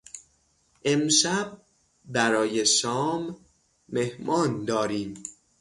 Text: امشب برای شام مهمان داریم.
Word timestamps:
امشب 0.85 1.61
برای 2.05 2.65
شام 2.65 3.37
مهمان 3.89 4.65
داریم. 4.65 5.23